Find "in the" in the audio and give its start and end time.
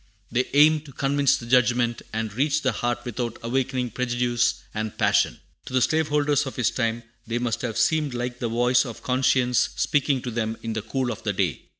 10.63-10.81